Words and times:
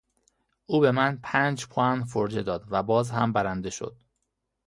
او 0.65 0.79
به 0.79 0.91
من 0.91 1.19
پنج 1.23 1.67
پوان 1.67 2.03
فرجه 2.03 2.41
داد 2.43 2.65
و 2.69 2.83
باز 2.83 3.11
هم 3.11 3.33
برنده 3.33 3.69
شد! 3.69 3.95